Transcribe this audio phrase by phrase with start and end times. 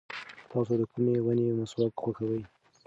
[0.51, 2.41] تاسو د کومې ونې مسواک خوښوئ؟